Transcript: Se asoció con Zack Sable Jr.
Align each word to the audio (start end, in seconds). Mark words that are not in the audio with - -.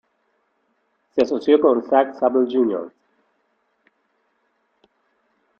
Se 1.13 1.21
asoció 1.21 1.61
con 1.61 1.83
Zack 1.83 2.15
Sable 2.15 2.47
Jr. 2.51 2.91